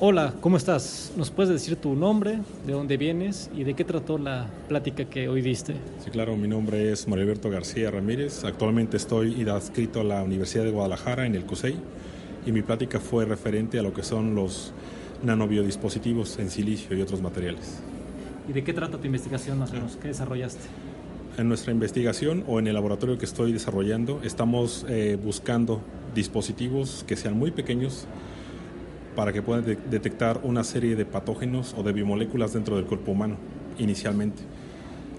[0.00, 1.12] Hola, ¿cómo estás?
[1.16, 5.28] ¿Nos puedes decir tu nombre, de dónde vienes y de qué trató la plática que
[5.28, 5.74] hoy diste?
[6.04, 8.42] Sí, claro, mi nombre es Mario Alberto García Ramírez.
[8.42, 11.76] Actualmente estoy adscrito a la Universidad de Guadalajara en el CUSEI
[12.44, 14.72] y mi plática fue referente a lo que son los
[15.22, 17.78] nanobiodispositivos en silicio y otros materiales.
[18.48, 19.96] ¿Y de qué trata tu investigación más o menos?
[20.02, 20.64] ¿Qué desarrollaste?
[21.38, 25.80] En nuestra investigación o en el laboratorio que estoy desarrollando estamos eh, buscando
[26.16, 28.08] dispositivos que sean muy pequeños
[29.14, 33.36] para que puedan detectar una serie de patógenos o de biomoléculas dentro del cuerpo humano
[33.78, 34.42] inicialmente.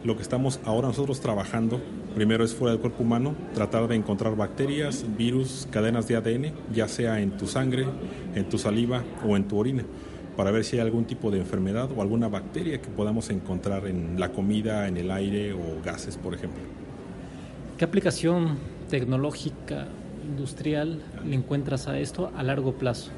[0.03, 1.81] Lo que estamos ahora nosotros trabajando,
[2.13, 6.87] primero es fuera del cuerpo humano, tratar de encontrar bacterias, virus, cadenas de ADN, ya
[6.87, 7.87] sea en tu sangre,
[8.35, 9.83] en tu saliva o en tu orina,
[10.37, 14.19] para ver si hay algún tipo de enfermedad o alguna bacteria que podamos encontrar en
[14.19, 16.61] la comida, en el aire o gases, por ejemplo.
[17.77, 18.59] ¿Qué aplicación
[18.91, 19.87] tecnológica,
[20.23, 23.09] industrial le encuentras a esto a largo plazo?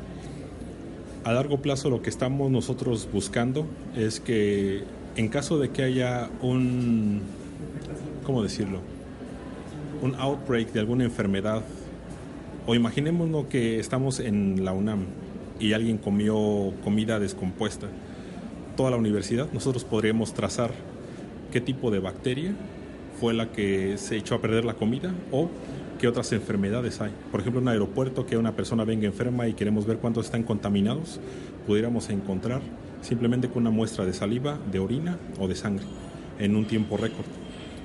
[1.27, 4.83] A largo plazo lo que estamos nosotros buscando es que
[5.17, 7.19] en caso de que haya un,
[8.23, 8.79] ¿cómo decirlo?
[10.01, 11.63] Un outbreak de alguna enfermedad,
[12.65, 15.03] o imaginémonos que estamos en la UNAM
[15.59, 17.87] y alguien comió comida descompuesta,
[18.77, 20.71] toda la universidad, nosotros podríamos trazar
[21.51, 22.55] qué tipo de bacteria
[23.19, 25.49] fue la que se echó a perder la comida o
[25.97, 27.11] qué otras enfermedades hay.
[27.31, 30.43] Por ejemplo, en un aeropuerto que una persona venga enferma y queremos ver cuántos están
[30.43, 31.19] contaminados,
[31.65, 32.61] pudiéramos encontrar
[33.01, 35.85] simplemente con una muestra de saliva, de orina o de sangre
[36.39, 37.25] en un tiempo récord,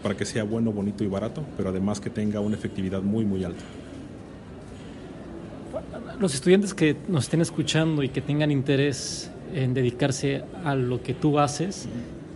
[0.03, 3.45] para que sea bueno, bonito y barato, pero además que tenga una efectividad muy, muy
[3.45, 3.63] alta.
[6.21, 11.15] Los estudiantes que nos estén escuchando y que tengan interés en dedicarse a lo que
[11.15, 11.89] tú haces,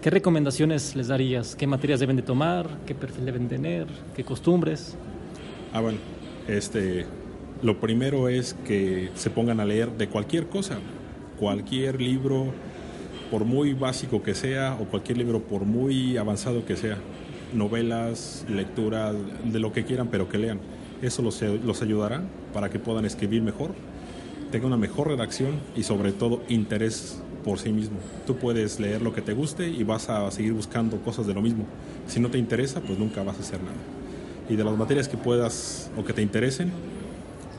[0.03, 1.55] ¿qué recomendaciones les darías?
[1.55, 2.69] ¿Qué materias deben de tomar?
[2.87, 3.87] ¿Qué perfil deben tener?
[4.15, 4.97] ¿Qué costumbres?
[5.72, 5.99] Ah, bueno,
[6.49, 7.06] este,
[7.62, 10.78] lo primero es que se pongan a leer de cualquier cosa,
[11.38, 12.47] cualquier libro,
[13.31, 16.99] por muy básico que sea, o cualquier libro por muy avanzado que sea,
[17.53, 20.60] novelas, lecturas, de lo que quieran, pero que lean.
[21.03, 22.22] Eso los, los ayudará
[22.53, 23.72] para que puedan escribir mejor,
[24.50, 27.98] tengan una mejor redacción y sobre todo interés por sí mismo.
[28.27, 31.43] Tú puedes leer lo que te guste y vas a seguir buscando cosas de lo
[31.43, 31.65] mismo.
[32.06, 34.06] Si no te interesa, pues nunca vas a hacer nada
[34.49, 36.71] y de las materias que puedas o que te interesen,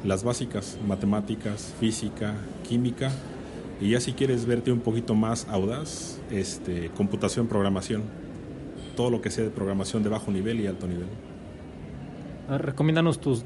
[0.03, 2.35] las básicas, matemáticas, física,
[2.67, 3.11] química,
[3.79, 8.03] y ya si quieres verte un poquito más audaz, este, computación, programación,
[8.95, 11.07] todo lo que sea de programación de bajo nivel y alto nivel.
[12.47, 13.43] A ver, recomiéndanos tus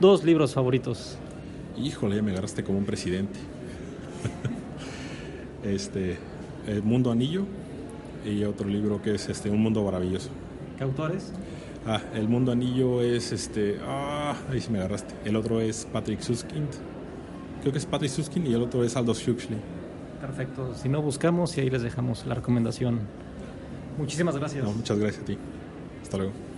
[0.00, 1.18] dos libros favoritos.
[1.76, 3.38] Híjole, ya me agarraste como un presidente.
[5.64, 6.18] este,
[6.66, 7.44] El Mundo Anillo
[8.24, 10.30] y otro libro que es este, Un Mundo Maravilloso.
[10.76, 11.32] ¿Qué autores?
[11.86, 13.78] Ah, el Mundo Anillo es este.
[13.82, 15.14] Ah, ahí sí me agarraste.
[15.24, 16.68] El otro es Patrick Suskind.
[17.60, 19.58] Creo que es Patrick Suskind y el otro es Aldous Huxley.
[20.20, 20.74] Perfecto.
[20.74, 23.00] Si no, buscamos y ahí les dejamos la recomendación.
[23.98, 24.64] Muchísimas gracias.
[24.64, 25.38] muchas gracias a ti.
[26.02, 26.49] Hasta luego.